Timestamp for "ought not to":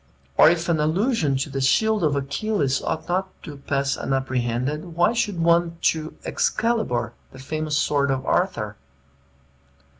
2.81-3.55